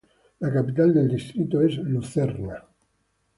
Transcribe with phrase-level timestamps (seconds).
[0.39, 2.63] La capital del distrito es Lucerna.